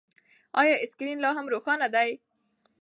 [0.59, 2.09] ایا سکرین لا هم روښانه دی؟